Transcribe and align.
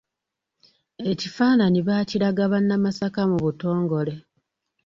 Ekifaananyi 1.11 1.79
baakiraga 1.87 2.43
bannamasaka 2.51 3.21
mu 3.31 3.37
butongole. 3.45 4.13